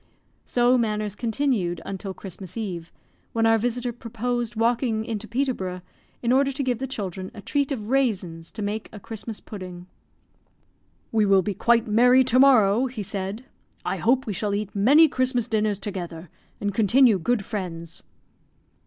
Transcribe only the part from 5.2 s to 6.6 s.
Peterborough, in order